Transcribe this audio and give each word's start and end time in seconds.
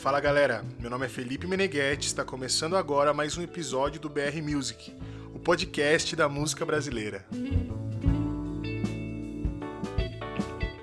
Fala 0.00 0.18
galera, 0.18 0.64
meu 0.78 0.88
nome 0.88 1.04
é 1.04 1.08
Felipe 1.10 1.46
Meneghetti, 1.46 2.06
está 2.06 2.24
começando 2.24 2.74
agora 2.74 3.12
mais 3.12 3.36
um 3.36 3.42
episódio 3.42 4.00
do 4.00 4.08
BR 4.08 4.40
Music, 4.42 4.96
o 5.34 5.38
podcast 5.38 6.16
da 6.16 6.26
música 6.26 6.64
brasileira. 6.64 7.26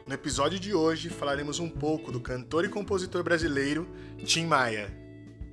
No 0.05 0.13
episódio 0.13 0.59
de 0.59 0.71
hoje 0.71 1.09
falaremos 1.09 1.57
um 1.57 1.67
pouco 1.67 2.11
do 2.11 2.19
cantor 2.19 2.63
e 2.63 2.69
compositor 2.69 3.23
brasileiro 3.23 3.89
Tim 4.23 4.45
Maia. 4.45 4.95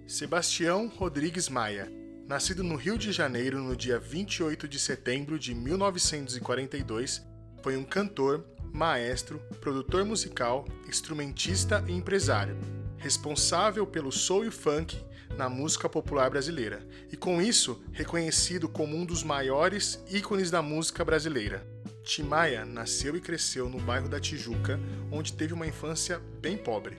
Sebastião 0.07 0.93
Rodrigues 0.95 1.49
Maia, 1.49 1.91
nascido 2.29 2.63
no 2.63 2.77
Rio 2.77 2.99
de 2.99 3.13
Janeiro 3.13 3.63
no 3.63 3.75
dia 3.75 3.99
28 3.99 4.69
de 4.69 4.79
setembro 4.79 5.39
de 5.39 5.55
1942, 5.55 7.27
foi 7.63 7.79
um 7.79 7.85
cantor, 7.85 8.45
maestro, 8.71 9.39
produtor 9.63 10.05
musical, 10.05 10.67
instrumentista 10.87 11.83
e 11.89 11.93
empresário 11.93 12.84
responsável 13.05 13.87
pelo 13.87 14.11
soul 14.11 14.47
e 14.47 14.51
funk 14.51 14.97
na 15.37 15.47
música 15.47 15.91
popular 15.91 16.31
brasileira, 16.31 16.89
e 17.13 17.17
com 17.19 17.43
isso 17.43 17.85
reconhecido 17.93 18.67
como 18.67 18.97
um 18.97 19.05
dos 19.05 19.23
maiores 19.23 20.03
ícones 20.11 20.51
da 20.51 20.63
música 20.63 21.05
brasileira. 21.05 21.67
Tim 22.03 22.23
Maia 22.23 22.65
nasceu 22.65 23.15
e 23.15 23.21
cresceu 23.21 23.69
no 23.69 23.79
bairro 23.79 24.09
da 24.09 24.19
Tijuca, 24.19 24.81
onde 25.13 25.35
teve 25.35 25.53
uma 25.53 25.67
infância 25.67 26.19
bem 26.41 26.57
pobre. 26.57 26.97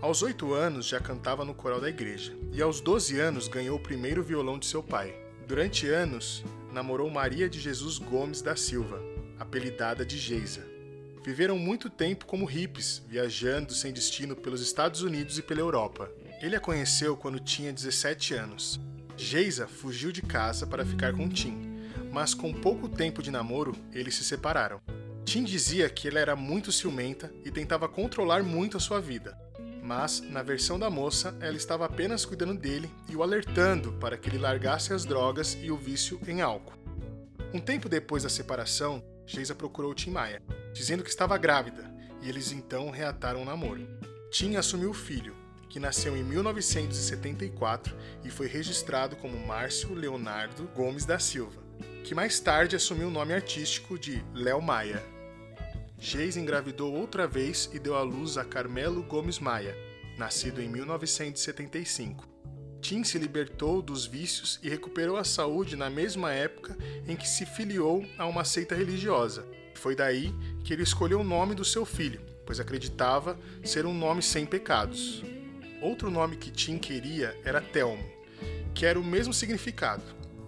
Aos 0.00 0.22
8 0.22 0.54
anos 0.54 0.86
já 0.86 1.00
cantava 1.00 1.44
no 1.44 1.54
coral 1.54 1.80
da 1.80 1.88
igreja, 1.88 2.32
e 2.52 2.62
aos 2.62 2.80
12 2.80 3.18
anos 3.18 3.48
ganhou 3.48 3.78
o 3.78 3.82
primeiro 3.82 4.22
violão 4.22 4.60
de 4.60 4.66
seu 4.66 4.80
pai. 4.80 5.12
Durante 5.44 5.88
anos, 5.88 6.44
namorou 6.72 7.10
Maria 7.10 7.48
de 7.48 7.58
Jesus 7.58 7.98
Gomes 7.98 8.42
da 8.42 8.54
Silva, 8.54 9.02
apelidada 9.40 10.06
de 10.06 10.18
Geisa 10.18 10.75
viveram 11.26 11.58
muito 11.58 11.90
tempo 11.90 12.24
como 12.24 12.44
hippies, 12.44 13.02
viajando 13.08 13.74
sem 13.74 13.92
destino 13.92 14.36
pelos 14.36 14.60
Estados 14.60 15.02
Unidos 15.02 15.36
e 15.36 15.42
pela 15.42 15.58
Europa. 15.58 16.08
Ele 16.40 16.54
a 16.54 16.60
conheceu 16.60 17.16
quando 17.16 17.40
tinha 17.40 17.72
17 17.72 18.34
anos. 18.34 18.78
Geisa 19.16 19.66
fugiu 19.66 20.12
de 20.12 20.22
casa 20.22 20.68
para 20.68 20.86
ficar 20.86 21.12
com 21.14 21.28
Tim, 21.28 21.80
mas 22.12 22.32
com 22.32 22.52
pouco 22.52 22.88
tempo 22.88 23.24
de 23.24 23.32
namoro, 23.32 23.74
eles 23.92 24.14
se 24.14 24.22
separaram. 24.22 24.80
Tim 25.24 25.42
dizia 25.42 25.90
que 25.90 26.06
ela 26.06 26.20
era 26.20 26.36
muito 26.36 26.70
ciumenta 26.70 27.32
e 27.44 27.50
tentava 27.50 27.88
controlar 27.88 28.44
muito 28.44 28.76
a 28.76 28.80
sua 28.80 29.00
vida. 29.00 29.36
Mas, 29.82 30.20
na 30.20 30.44
versão 30.44 30.78
da 30.78 30.88
moça, 30.88 31.36
ela 31.40 31.56
estava 31.56 31.86
apenas 31.86 32.24
cuidando 32.24 32.54
dele 32.54 32.88
e 33.08 33.16
o 33.16 33.22
alertando 33.24 33.92
para 33.94 34.16
que 34.16 34.28
ele 34.28 34.38
largasse 34.38 34.92
as 34.92 35.04
drogas 35.04 35.58
e 35.60 35.72
o 35.72 35.76
vício 35.76 36.20
em 36.28 36.40
álcool. 36.40 36.78
Um 37.52 37.58
tempo 37.58 37.88
depois 37.88 38.22
da 38.22 38.28
separação, 38.28 39.02
Geisa 39.26 39.56
procurou 39.56 39.92
Tim 39.92 40.10
Maia, 40.10 40.40
dizendo 40.76 41.02
que 41.02 41.08
estava 41.08 41.38
grávida, 41.38 41.90
e 42.20 42.28
eles 42.28 42.52
então 42.52 42.90
reataram 42.90 43.40
o 43.40 43.44
namoro. 43.44 43.88
Tim 44.30 44.56
assumiu 44.56 44.90
o 44.90 44.94
filho, 44.94 45.34
que 45.70 45.80
nasceu 45.80 46.14
em 46.14 46.22
1974 46.22 47.96
e 48.22 48.30
foi 48.30 48.46
registrado 48.46 49.16
como 49.16 49.38
Márcio 49.38 49.94
Leonardo 49.94 50.68
Gomes 50.74 51.06
da 51.06 51.18
Silva, 51.18 51.62
que 52.04 52.14
mais 52.14 52.38
tarde 52.38 52.76
assumiu 52.76 53.08
o 53.08 53.10
nome 53.10 53.32
artístico 53.32 53.98
de 53.98 54.22
Léo 54.34 54.60
Maia. 54.60 55.02
Geis 55.98 56.36
engravidou 56.36 56.92
outra 56.92 57.26
vez 57.26 57.70
e 57.72 57.78
deu 57.78 57.96
à 57.96 58.02
luz 58.02 58.36
a 58.36 58.44
Carmelo 58.44 59.02
Gomes 59.02 59.38
Maia, 59.38 59.74
nascido 60.18 60.60
em 60.60 60.68
1975. 60.68 62.28
Tim 62.82 63.02
se 63.02 63.18
libertou 63.18 63.80
dos 63.80 64.04
vícios 64.04 64.60
e 64.62 64.68
recuperou 64.68 65.16
a 65.16 65.24
saúde 65.24 65.74
na 65.74 65.88
mesma 65.88 66.32
época 66.32 66.76
em 67.06 67.16
que 67.16 67.26
se 67.26 67.46
filiou 67.46 68.04
a 68.18 68.26
uma 68.26 68.44
seita 68.44 68.74
religiosa. 68.74 69.44
Foi 69.74 69.94
daí 69.94 70.34
que 70.66 70.72
ele 70.72 70.82
escolheu 70.82 71.20
o 71.20 71.24
nome 71.24 71.54
do 71.54 71.64
seu 71.64 71.86
filho, 71.86 72.20
pois 72.44 72.58
acreditava 72.58 73.38
ser 73.62 73.86
um 73.86 73.94
nome 73.94 74.20
sem 74.20 74.44
pecados. 74.44 75.22
Outro 75.80 76.10
nome 76.10 76.36
que 76.36 76.50
Tim 76.50 76.76
queria 76.76 77.38
era 77.44 77.60
Telmo, 77.60 78.04
que 78.74 78.84
era 78.84 78.98
o 78.98 79.04
mesmo 79.04 79.32
significado, 79.32 80.02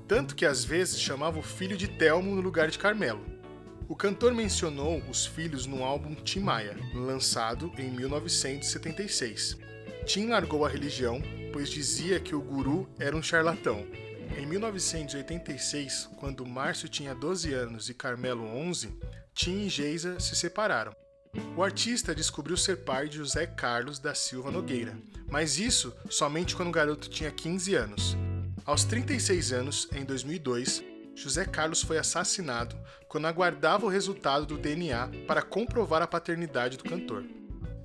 tanto 0.09 0.34
que 0.34 0.45
às 0.45 0.65
vezes 0.65 1.01
chamava 1.01 1.39
o 1.39 1.43
filho 1.43 1.77
de 1.77 1.87
Telmo 1.87 2.34
no 2.34 2.41
lugar 2.41 2.69
de 2.69 2.81
Carmelo. 2.81 3.25
O 3.89 3.95
cantor 3.95 4.34
mencionou 4.34 5.01
os 5.09 5.25
filhos 5.25 5.67
no 5.67 5.84
álbum 5.84 6.17
Tim 6.17 6.41
Maia, 6.41 6.77
lançado 6.93 7.73
em 7.78 7.89
1976. 7.89 9.57
Tim 10.05 10.27
largou 10.27 10.67
a 10.67 10.69
religião 10.69 11.23
pois 11.53 11.71
dizia 11.71 12.21
que 12.21 12.34
o 12.34 12.41
guru 12.41 12.89
era 12.99 13.17
um 13.17 13.23
charlatão. 13.23 13.87
Em 14.37 14.47
1986, 14.47 16.11
quando 16.17 16.47
Márcio 16.47 16.89
tinha 16.89 17.15
12 17.15 17.53
anos 17.53 17.89
e 17.89 17.95
Carmelo 17.95 18.45
11, 18.45 18.93
Tim 19.38 19.66
e 19.66 19.69
Geisa 19.69 20.19
se 20.19 20.34
separaram. 20.34 20.93
O 21.56 21.62
artista 21.62 22.12
descobriu 22.12 22.56
ser 22.56 22.78
pai 22.78 23.09
de 23.09 23.19
José 23.19 23.47
Carlos 23.47 24.00
da 24.00 24.12
Silva 24.12 24.50
Nogueira, 24.50 24.99
mas 25.31 25.60
isso 25.60 25.94
somente 26.10 26.56
quando 26.56 26.71
o 26.71 26.72
garoto 26.72 27.09
tinha 27.09 27.31
15 27.31 27.72
anos. 27.77 28.16
Aos 28.65 28.82
36 28.82 29.53
anos, 29.53 29.88
em 29.93 30.04
2002, 30.04 30.82
José 31.15 31.44
Carlos 31.44 31.82
foi 31.82 31.98
assassinado 31.98 32.77
quando 33.06 33.28
aguardava 33.28 33.87
o 33.87 33.88
resultado 33.88 34.44
do 34.44 34.59
DNA 34.59 35.09
para 35.28 35.41
comprovar 35.41 36.03
a 36.03 36.09
paternidade 36.09 36.77
do 36.77 36.82
cantor. 36.82 37.25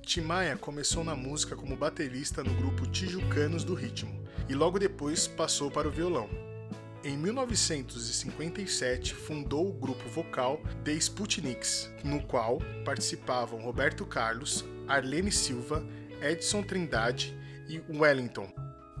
Timaya 0.02 0.56
começou 0.56 1.04
na 1.04 1.14
música 1.14 1.54
como 1.54 1.76
baterista 1.76 2.42
no 2.42 2.52
grupo 2.54 2.84
Tijucanos 2.88 3.62
do 3.62 3.74
Ritmo 3.74 4.26
e 4.48 4.54
logo 4.54 4.76
depois 4.76 5.28
passou 5.28 5.70
para 5.70 5.86
o 5.86 5.92
violão. 5.92 6.28
Em 7.04 7.18
1957, 7.18 9.14
fundou 9.14 9.68
o 9.68 9.72
grupo 9.74 10.08
vocal 10.08 10.58
The 10.82 10.92
Sputniks, 10.92 11.90
no 12.02 12.22
qual 12.22 12.62
participavam 12.82 13.60
Roberto 13.60 14.06
Carlos, 14.06 14.64
Arlene 14.88 15.30
Silva, 15.30 15.86
Edson 16.22 16.62
Trindade 16.62 17.36
e 17.68 17.78
Wellington. 17.94 18.50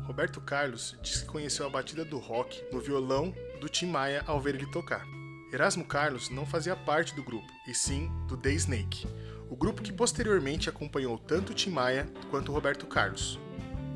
Roberto 0.02 0.38
Carlos 0.42 0.98
disse 1.00 1.20
que 1.24 1.30
conheceu 1.30 1.64
a 1.64 1.70
batida 1.70 2.04
do 2.04 2.18
rock 2.18 2.62
no 2.70 2.78
violão 2.78 3.34
do 3.58 3.70
Tim 3.70 3.86
Maia 3.86 4.22
ao 4.26 4.38
ver 4.38 4.56
ele 4.56 4.70
tocar. 4.70 5.06
Erasmo 5.50 5.86
Carlos 5.86 6.28
não 6.28 6.44
fazia 6.44 6.76
parte 6.76 7.14
do 7.16 7.24
grupo, 7.24 7.50
e 7.66 7.72
sim 7.74 8.10
do 8.28 8.36
The 8.36 8.50
Snake, 8.50 9.08
o 9.48 9.56
grupo 9.56 9.80
que 9.80 9.94
posteriormente 9.94 10.68
acompanhou 10.68 11.16
tanto 11.16 11.54
Tim 11.54 11.70
Maia 11.70 12.06
quanto 12.30 12.52
Roberto 12.52 12.86
Carlos. 12.86 13.40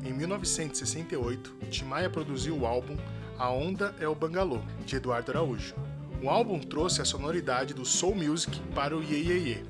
Em 0.03 0.11
1968, 0.13 1.57
Tim 1.69 1.83
Maia 1.83 2.09
produziu 2.09 2.57
o 2.57 2.65
álbum 2.65 2.97
A 3.39 3.49
Onda 3.49 3.95
é 4.01 4.07
o 4.07 4.13
Bangalô, 4.13 4.59
de 4.85 4.97
Eduardo 4.97 5.31
Araújo. 5.31 5.73
O 6.21 6.29
álbum 6.29 6.59
trouxe 6.59 7.01
a 7.01 7.05
sonoridade 7.05 7.73
do 7.73 7.85
soul 7.85 8.13
music 8.13 8.59
para 8.75 8.97
o 8.97 9.01
Ye 9.01 9.15
Ye 9.15 9.49
Ye. 9.49 9.65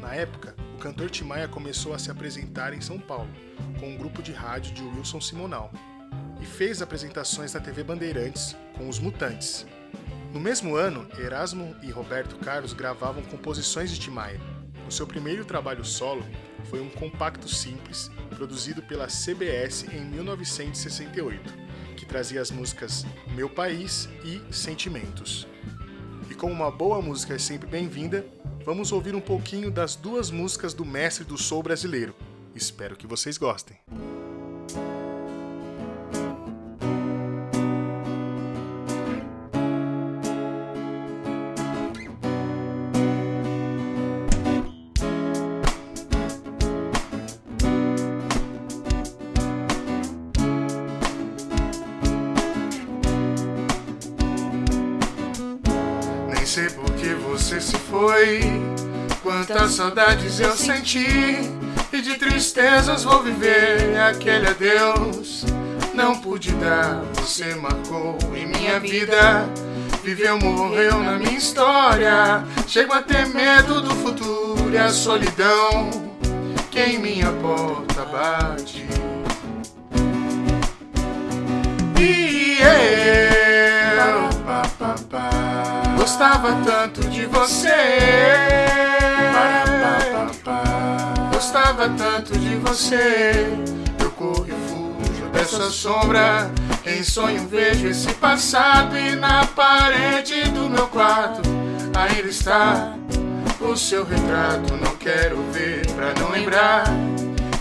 Na 0.00 0.14
época, 0.14 0.54
o 0.76 0.78
cantor 0.78 1.10
Tim 1.10 1.24
Maia 1.24 1.48
começou 1.48 1.92
a 1.92 1.98
se 1.98 2.08
apresentar 2.08 2.72
em 2.72 2.80
São 2.80 3.00
Paulo, 3.00 3.28
com 3.80 3.88
um 3.88 3.96
grupo 3.96 4.22
de 4.22 4.30
rádio 4.30 4.72
de 4.74 4.82
Wilson 4.84 5.20
Simonal, 5.20 5.72
e 6.40 6.46
fez 6.46 6.80
apresentações 6.80 7.52
na 7.52 7.58
TV 7.58 7.82
Bandeirantes 7.82 8.54
com 8.76 8.88
os 8.88 9.00
Mutantes. 9.00 9.66
No 10.32 10.38
mesmo 10.38 10.76
ano, 10.76 11.04
Erasmo 11.18 11.74
e 11.82 11.90
Roberto 11.90 12.36
Carlos 12.36 12.72
gravavam 12.72 13.24
composições 13.24 13.90
de 13.90 13.98
Tim 13.98 14.12
Maia, 14.12 14.40
o 14.88 14.90
seu 14.90 15.06
primeiro 15.06 15.44
trabalho 15.44 15.84
solo 15.84 16.24
foi 16.70 16.80
um 16.80 16.88
compacto 16.88 17.46
simples, 17.46 18.10
produzido 18.30 18.80
pela 18.82 19.06
CBS 19.06 19.84
em 19.92 20.00
1968, 20.00 21.52
que 21.52 21.67
trazia 22.08 22.40
as 22.40 22.50
músicas 22.50 23.06
Meu 23.34 23.48
País 23.48 24.08
e 24.24 24.40
Sentimentos. 24.52 25.46
E 26.30 26.34
como 26.34 26.52
uma 26.52 26.70
boa 26.70 27.00
música 27.00 27.34
é 27.34 27.38
sempre 27.38 27.68
bem-vinda, 27.68 28.26
vamos 28.64 28.90
ouvir 28.90 29.14
um 29.14 29.20
pouquinho 29.20 29.70
das 29.70 29.94
duas 29.94 30.30
músicas 30.30 30.74
do 30.74 30.84
mestre 30.84 31.24
do 31.24 31.38
soul 31.38 31.62
brasileiro. 31.62 32.14
Espero 32.54 32.96
que 32.96 33.06
vocês 33.06 33.38
gostem. 33.38 33.76
Você 57.58 57.60
se 57.60 57.76
foi. 57.76 58.40
Quantas 59.22 59.72
saudades 59.72 60.40
eu 60.40 60.56
senti 60.56 61.06
e 61.92 62.00
de 62.00 62.16
tristezas 62.16 63.04
vou 63.04 63.22
viver 63.22 63.98
aquele 64.00 64.48
adeus. 64.48 65.44
Não 65.94 66.20
pude 66.20 66.52
dar, 66.52 67.02
você 67.14 67.54
marcou 67.56 68.16
em 68.34 68.46
minha 68.46 68.78
vida. 68.78 69.48
Viveu, 70.04 70.38
morreu 70.38 70.98
na 71.00 71.18
minha 71.18 71.36
história. 71.36 72.44
Chego 72.66 72.94
a 72.94 73.02
ter 73.02 73.26
medo 73.26 73.82
do 73.82 73.94
futuro 73.96 74.70
e 74.72 74.78
a 74.78 74.90
solidão 74.90 75.90
que 76.70 76.80
em 76.80 76.98
minha 76.98 77.32
porta 77.32 78.04
bate. 78.04 78.86
E 82.00 82.58
eu 82.60 83.27
Gostava 86.08 86.56
tanto 86.64 87.06
de 87.10 87.26
você. 87.26 87.68
Gostava 91.30 91.90
tanto 91.90 92.38
de 92.38 92.56
você. 92.56 93.46
peço 95.30 95.60
a 95.60 95.70
sombra. 95.70 96.50
Em 96.86 97.04
sonho 97.04 97.46
vejo 97.46 97.88
esse 97.88 98.10
passado 98.14 98.96
e 98.96 99.14
na 99.16 99.44
parede 99.48 100.44
do 100.44 100.70
meu 100.70 100.86
quarto 100.86 101.42
ainda 101.94 102.26
está 102.26 102.94
o 103.60 103.76
seu 103.76 104.02
retrato. 104.02 104.78
Não 104.78 104.96
quero 104.96 105.36
ver 105.52 105.86
pra 105.88 106.14
não 106.18 106.30
lembrar. 106.30 106.84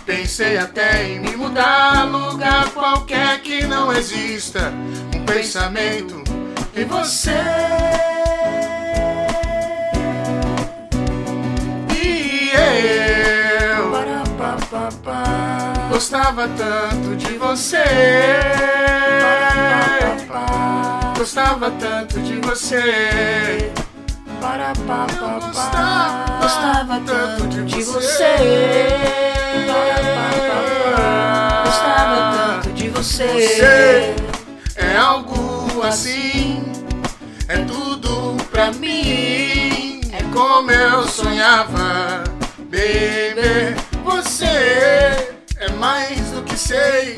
Pensei 0.06 0.58
até 0.58 1.06
em 1.06 1.20
me 1.20 1.36
mudar, 1.36 2.06
lugar 2.06 2.70
qualquer 2.70 3.42
que 3.42 3.68
não 3.68 3.92
exista. 3.92 4.72
Um 5.14 5.26
pensamento 5.26 6.24
em 6.74 6.86
você. 6.86 8.17
Gostava 16.18 16.48
tanto 16.48 17.16
de 17.16 17.38
você. 17.38 17.84
Gostava 21.16 21.72
tanto 21.72 22.20
de 22.22 22.40
você. 22.40 23.72
Gostava, 24.42 26.26
gostava 26.42 27.02
tanto 27.06 27.64
de 27.66 27.84
você. 27.84 28.36
Gostava 31.66 32.32
tanto 32.36 32.74
de 32.74 32.90
você. 32.90 33.28
Você 33.28 34.16
é 34.76 34.98
algo 34.98 35.84
assim, 35.84 36.64
é 37.48 37.58
tudo 37.60 38.36
pra 38.50 38.72
mim. 38.72 40.02
É 40.12 40.24
como 40.34 40.72
eu 40.72 41.08
sonhava, 41.08 42.24
baby. 42.72 43.87
Você 46.58 47.16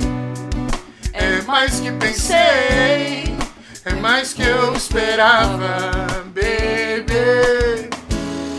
é 1.13 1.41
mais 1.47 1.79
que 1.79 1.89
pensei, 1.93 3.37
é 3.85 3.93
mais 4.01 4.33
que 4.33 4.41
eu 4.41 4.73
esperava, 4.73 6.25
baby. 6.25 7.89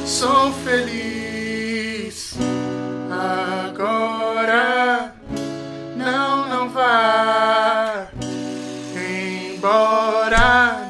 Sou 0.07 0.51
feliz 0.65 2.33
agora. 3.69 5.15
Não, 5.99 6.49
não 6.49 6.71
vá 6.71 8.09
embora, 8.97 10.90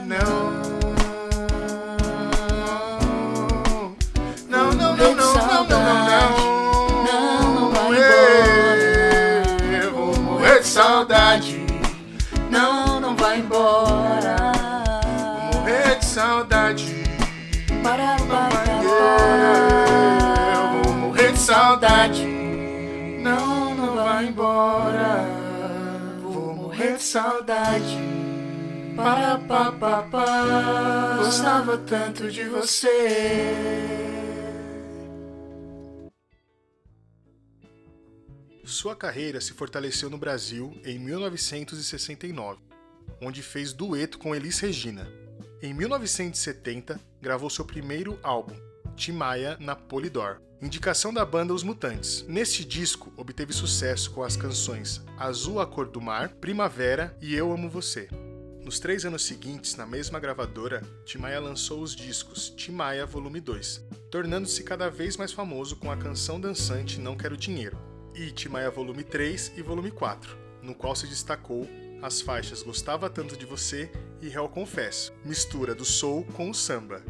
saudade. 10.71 11.67
Não, 12.49 13.01
não 13.01 13.17
vai 13.17 13.41
embora. 13.41 14.37
Vou 15.53 15.63
morrer 15.63 15.99
de 15.99 16.05
saudade. 16.05 17.05
Para, 17.83 18.19
Não 18.19 18.27
vai 18.27 18.51
para, 18.51 18.73
embora. 18.75 19.65
Eu 20.55 20.83
vou 20.83 20.95
morrer 20.95 21.33
de 21.33 21.39
saudade. 21.39 22.25
Não, 22.25 23.75
não 23.75 23.95
vai 23.97 24.27
embora. 24.27 25.27
Vou 26.23 26.55
morrer 26.55 26.97
de 26.97 27.03
saudade. 27.03 27.99
Para, 28.95 29.39
pa, 29.39 29.73
pa, 29.73 30.05
pa. 30.09 31.17
Gostava 31.17 31.79
tanto 31.79 32.31
de 32.31 32.45
você. 32.45 34.10
Sua 38.65 38.95
carreira 38.95 39.41
se 39.41 39.53
fortaleceu 39.53 40.11
no 40.11 40.19
Brasil 40.19 40.79
em 40.85 40.99
1969, 40.99 42.61
onde 43.21 43.43
fez 43.43 43.73
dueto 43.73 44.19
com 44.19 44.35
Elis 44.35 44.61
Regina. 44.61 45.11
Em 45.62 45.75
1970, 45.75 47.01
gravou 47.21 47.51
seu 47.51 47.65
primeiro 47.65 48.19
álbum, 48.23 48.55
Tim 48.97 49.12
Maia, 49.12 49.57
na 49.59 49.75
Polydor, 49.75 50.41
indicação 50.61 51.12
da 51.12 51.25
banda 51.25 51.55
Os 51.55 51.62
Mutantes. 51.62 52.25
Neste 52.29 52.65
disco, 52.65 53.12
obteve 53.17 53.53
sucesso 53.53 54.11
com 54.11 54.23
as 54.23 54.37
canções 54.37 55.03
Azul 55.19 55.59
a 55.59 55.67
Cor 55.67 55.89
do 55.89 56.01
Mar, 56.01 56.29
Primavera 56.29 57.17
e 57.21 57.35
Eu 57.35 57.53
Amo 57.53 57.69
Você. 57.69 58.09
Nos 58.62 58.79
três 58.79 59.07
anos 59.07 59.25
seguintes, 59.25 59.75
na 59.75 59.87
mesma 59.87 60.21
gravadora, 60.21 60.83
Tim 61.05 61.19
Maia 61.19 61.41
lançou 61.41 61.81
os 61.81 61.97
discos 61.97 62.51
Tim 62.51 62.73
Maia 62.73 63.07
Volume 63.07 63.41
2, 63.41 63.85
tornando-se 64.11 64.62
cada 64.62 64.91
vez 64.91 65.17
mais 65.17 65.33
famoso 65.33 65.77
com 65.77 65.91
a 65.91 65.97
canção 65.97 66.39
dançante 66.39 67.01
Não 67.01 67.17
Quero 67.17 67.39
Dinheiro, 67.39 67.79
e 68.15 68.31
Tim 68.31 68.49
Maia 68.49 68.71
Volume 68.71 69.05
3 69.05 69.53
e 69.57 69.62
Volume 69.62 69.91
4, 69.91 70.37
no 70.62 70.75
qual 70.75 70.95
se 70.95 71.07
destacou 71.07 71.69
as 72.03 72.21
faixas 72.21 72.62
Gostava 72.62 73.11
Tanto 73.11 73.37
de 73.37 73.45
Você 73.45 73.91
e 74.21 74.29
Real 74.29 74.49
Confesso, 74.49 75.12
mistura 75.25 75.75
do 75.75 75.85
soul 75.85 76.25
com 76.35 76.49
o 76.51 76.55
samba. 76.55 77.05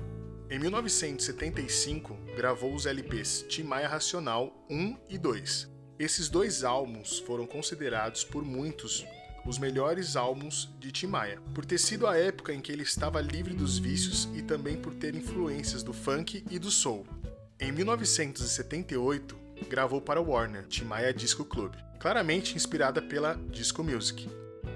Em 0.50 0.58
1975, 0.58 2.16
gravou 2.36 2.74
os 2.74 2.86
LPs 2.86 3.44
Tim 3.48 3.62
Maia 3.62 3.88
Racional 3.88 4.66
1 4.68 4.96
e 5.08 5.16
2. 5.16 5.70
Esses 5.98 6.28
dois 6.28 6.64
álbuns 6.64 7.20
foram 7.20 7.46
considerados 7.46 8.24
por 8.24 8.44
muitos 8.44 9.06
os 9.46 9.58
melhores 9.58 10.16
álbuns 10.16 10.68
de 10.78 10.92
Tim 10.92 11.06
Maia, 11.06 11.40
por 11.54 11.64
ter 11.64 11.78
sido 11.78 12.06
a 12.06 12.16
época 12.16 12.52
em 12.52 12.60
que 12.60 12.72
ele 12.72 12.82
estava 12.82 13.20
livre 13.20 13.54
dos 13.54 13.78
vícios 13.78 14.28
e 14.34 14.42
também 14.42 14.76
por 14.76 14.94
ter 14.94 15.14
influências 15.14 15.82
do 15.82 15.92
funk 15.92 16.44
e 16.50 16.58
do 16.58 16.70
soul. 16.70 17.06
Em 17.58 17.72
1978, 17.72 19.38
gravou 19.68 20.00
para 20.00 20.20
Warner, 20.20 20.66
Tim 20.66 20.84
Maia 20.84 21.12
Disco 21.12 21.44
Club, 21.44 21.74
claramente 21.98 22.56
inspirada 22.56 23.02
pela 23.02 23.34
disco 23.50 23.82
music. 23.84 24.28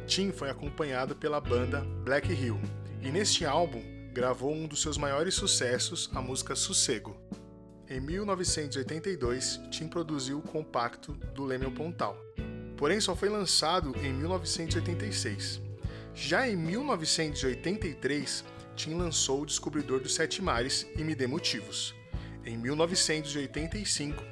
Tim 0.06 0.30
foi 0.30 0.50
acompanhado 0.50 1.14
pela 1.16 1.40
banda 1.40 1.80
Black 2.04 2.32
Hill, 2.32 2.60
e 3.02 3.10
neste 3.10 3.44
álbum 3.44 3.82
gravou 4.12 4.52
um 4.52 4.66
dos 4.66 4.82
seus 4.82 4.96
maiores 4.96 5.34
sucessos, 5.34 6.10
a 6.14 6.20
música 6.20 6.54
Sossego. 6.54 7.16
Em 7.88 8.00
1982, 8.00 9.60
Tim 9.70 9.88
produziu 9.88 10.38
o 10.38 10.42
compacto 10.42 11.12
do 11.34 11.44
Leme 11.44 11.70
Pontal, 11.70 12.16
porém 12.76 13.00
só 13.00 13.14
foi 13.14 13.28
lançado 13.28 13.94
em 14.02 14.12
1986. 14.12 15.60
Já 16.14 16.48
em 16.48 16.56
1983, 16.56 18.44
Tim 18.76 18.94
lançou 18.94 19.42
O 19.42 19.46
Descobridor 19.46 20.00
dos 20.00 20.14
Sete 20.14 20.40
Mares 20.40 20.86
e 20.96 21.02
Me 21.02 21.14
Dê 21.14 21.26
Motivos. 21.26 21.94
Em 22.46 22.56
1985, 22.56 24.22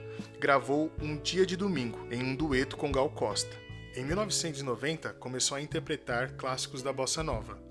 gravou 0.42 0.90
Um 1.00 1.16
Dia 1.18 1.46
de 1.46 1.56
Domingo 1.56 2.04
em 2.10 2.20
um 2.20 2.34
dueto 2.34 2.76
com 2.76 2.90
Gal 2.90 3.08
Costa. 3.08 3.56
Em 3.94 4.04
1990, 4.04 5.10
começou 5.10 5.56
a 5.56 5.62
interpretar 5.62 6.32
clássicos 6.32 6.82
da 6.82 6.92
bossa 6.92 7.22
nova. 7.22 7.62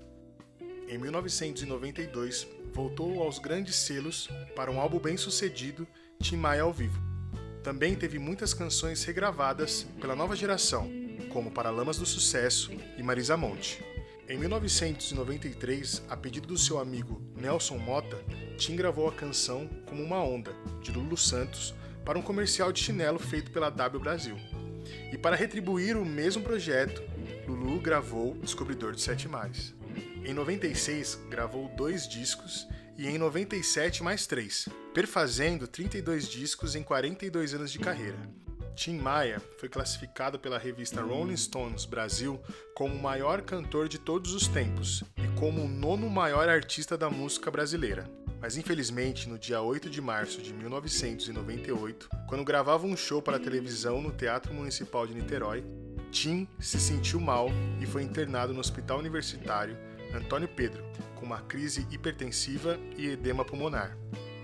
Em 0.88 0.96
1992, 0.96 2.48
voltou 2.72 3.22
aos 3.22 3.38
grandes 3.38 3.76
selos 3.76 4.30
para 4.56 4.70
um 4.70 4.80
álbum 4.80 4.98
bem-sucedido, 4.98 5.86
Tim 6.18 6.36
Maia 6.36 6.62
ao 6.62 6.72
vivo. 6.72 6.98
Também 7.62 7.94
teve 7.94 8.18
muitas 8.18 8.54
canções 8.54 9.04
regravadas 9.04 9.86
pela 10.00 10.16
nova 10.16 10.34
geração, 10.34 10.90
como 11.30 11.50
Paralamas 11.50 11.98
do 11.98 12.06
Sucesso 12.06 12.72
e 12.96 13.02
Marisa 13.02 13.36
Monte. 13.36 13.84
Em 14.26 14.38
1993, 14.38 16.04
a 16.08 16.16
pedido 16.16 16.48
do 16.48 16.56
seu 16.56 16.78
amigo 16.78 17.20
Nelson 17.36 17.76
Mota, 17.76 18.16
Tim 18.56 18.76
gravou 18.76 19.06
a 19.06 19.12
canção 19.12 19.68
Como 19.86 20.02
uma 20.02 20.24
Onda, 20.24 20.54
de 20.80 20.90
Lulu 20.90 21.18
Santos, 21.18 21.74
para 22.04 22.18
um 22.18 22.22
comercial 22.22 22.72
de 22.72 22.82
chinelo 22.82 23.18
feito 23.18 23.50
pela 23.50 23.70
W 23.70 24.00
Brasil. 24.00 24.36
E 25.12 25.18
para 25.18 25.36
retribuir 25.36 25.96
o 25.96 26.04
mesmo 26.04 26.42
projeto, 26.42 27.02
Lulu 27.46 27.80
gravou 27.80 28.34
Descobridor 28.34 28.92
de 28.92 29.00
Sete 29.00 29.28
Mares. 29.28 29.74
Em 30.24 30.32
96, 30.32 31.20
gravou 31.28 31.68
dois 31.76 32.08
discos 32.08 32.66
e 32.96 33.06
em 33.08 33.18
97 33.18 34.02
mais 34.02 34.26
três, 34.26 34.68
perfazendo 34.94 35.66
32 35.66 36.28
discos 36.28 36.74
em 36.74 36.82
42 36.82 37.54
anos 37.54 37.72
de 37.72 37.78
carreira. 37.78 38.18
Tim 38.74 38.96
Maia 38.96 39.40
foi 39.58 39.68
classificado 39.68 40.38
pela 40.38 40.58
revista 40.58 41.02
Rolling 41.02 41.36
Stones 41.36 41.84
Brasil 41.84 42.40
como 42.74 42.94
o 42.94 43.02
maior 43.02 43.42
cantor 43.42 43.88
de 43.88 43.98
todos 43.98 44.32
os 44.32 44.48
tempos 44.48 45.04
e 45.16 45.28
como 45.38 45.62
o 45.62 45.68
nono 45.68 46.08
maior 46.08 46.48
artista 46.48 46.96
da 46.96 47.10
música 47.10 47.50
brasileira. 47.50 48.08
Mas 48.42 48.56
infelizmente, 48.56 49.28
no 49.28 49.38
dia 49.38 49.62
8 49.62 49.88
de 49.88 50.00
março 50.00 50.42
de 50.42 50.52
1998, 50.52 52.08
quando 52.26 52.44
gravava 52.44 52.84
um 52.84 52.96
show 52.96 53.22
para 53.22 53.38
televisão 53.38 54.02
no 54.02 54.10
Teatro 54.10 54.52
Municipal 54.52 55.06
de 55.06 55.14
Niterói, 55.14 55.64
Tim 56.10 56.48
se 56.58 56.80
sentiu 56.80 57.20
mal 57.20 57.48
e 57.80 57.86
foi 57.86 58.02
internado 58.02 58.52
no 58.52 58.58
Hospital 58.58 58.98
Universitário 58.98 59.78
Antônio 60.12 60.48
Pedro, 60.48 60.84
com 61.14 61.24
uma 61.24 61.40
crise 61.40 61.86
hipertensiva 61.88 62.80
e 62.98 63.06
edema 63.06 63.44
pulmonar. 63.44 63.96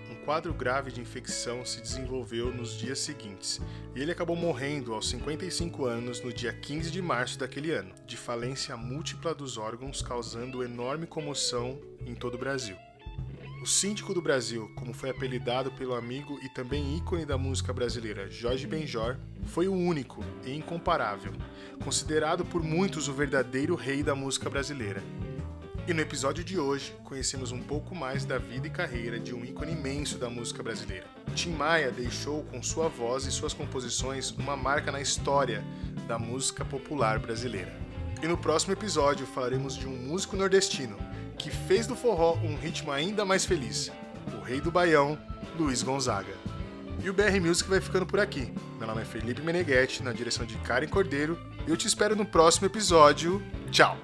Um 0.09 0.15
quadro 0.23 0.53
grave 0.53 0.93
de 0.93 1.01
infecção 1.01 1.65
se 1.65 1.81
desenvolveu 1.81 2.53
nos 2.53 2.77
dias 2.77 2.99
seguintes 2.99 3.59
e 3.93 4.01
ele 4.01 4.13
acabou 4.13 4.35
morrendo 4.35 4.93
aos 4.93 5.09
55 5.09 5.85
anos 5.85 6.21
no 6.21 6.31
dia 6.31 6.53
15 6.53 6.89
de 6.89 7.01
março 7.01 7.37
daquele 7.37 7.71
ano, 7.71 7.93
de 8.05 8.15
falência 8.15 8.77
múltipla 8.77 9.35
dos 9.35 9.57
órgãos, 9.57 10.01
causando 10.01 10.63
enorme 10.63 11.05
comoção 11.05 11.77
em 12.05 12.15
todo 12.15 12.35
o 12.35 12.39
Brasil. 12.39 12.77
O 13.61 13.65
síndico 13.65 14.13
do 14.13 14.21
Brasil, 14.21 14.71
como 14.73 14.93
foi 14.93 15.09
apelidado 15.09 15.69
pelo 15.71 15.93
amigo 15.93 16.39
e 16.41 16.47
também 16.47 16.95
ícone 16.95 17.25
da 17.25 17.37
música 17.37 17.73
brasileira 17.73 18.29
Jorge 18.29 18.65
Benjor, 18.65 19.17
foi 19.47 19.67
o 19.67 19.73
único 19.73 20.23
e 20.45 20.55
incomparável, 20.55 21.33
considerado 21.83 22.45
por 22.45 22.63
muitos 22.63 23.09
o 23.09 23.13
verdadeiro 23.13 23.75
rei 23.75 24.01
da 24.01 24.15
música 24.15 24.49
brasileira. 24.49 25.03
E 25.85 25.93
no 25.93 25.99
episódio 25.99 26.41
de 26.41 26.57
hoje, 26.57 26.95
conhecemos 27.03 27.51
um 27.51 27.61
pouco 27.61 27.93
mais 27.93 28.23
da 28.23 28.37
vida 28.37 28.67
e 28.67 28.69
carreira 28.69 29.19
de 29.19 29.35
um 29.35 29.43
ícone 29.43 29.73
imenso 29.73 30.17
da 30.17 30.29
música 30.29 30.63
brasileira. 30.63 31.07
Tim 31.35 31.51
Maia 31.51 31.91
deixou 31.91 32.43
com 32.45 32.63
sua 32.63 32.87
voz 32.87 33.25
e 33.25 33.31
suas 33.31 33.53
composições 33.53 34.31
uma 34.31 34.55
marca 34.55 34.89
na 34.89 35.01
história 35.01 35.61
da 36.07 36.17
música 36.17 36.63
popular 36.63 37.19
brasileira. 37.19 37.77
E 38.23 38.27
no 38.27 38.37
próximo 38.37 38.71
episódio 38.71 39.25
falaremos 39.25 39.75
de 39.75 39.85
um 39.85 39.97
músico 39.97 40.37
nordestino 40.37 41.08
que 41.39 41.49
fez 41.49 41.87
do 41.87 41.95
forró 41.95 42.35
um 42.43 42.55
ritmo 42.55 42.91
ainda 42.91 43.25
mais 43.25 43.45
feliz, 43.45 43.91
o 44.37 44.43
rei 44.43 44.59
do 44.59 44.69
baião, 44.69 45.17
Luiz 45.57 45.81
Gonzaga. 45.81 46.33
E 47.01 47.09
o 47.09 47.13
BR 47.13 47.39
Music 47.41 47.67
vai 47.69 47.79
ficando 47.79 48.05
por 48.05 48.19
aqui. 48.19 48.53
Meu 48.77 48.85
nome 48.85 49.01
é 49.01 49.05
Felipe 49.05 49.41
Meneghetti, 49.41 50.03
na 50.03 50.11
direção 50.11 50.45
de 50.45 50.57
Karen 50.57 50.87
Cordeiro, 50.87 51.39
e 51.65 51.71
eu 51.71 51.77
te 51.77 51.87
espero 51.87 52.13
no 52.15 52.25
próximo 52.25 52.67
episódio. 52.67 53.41
Tchau! 53.71 53.97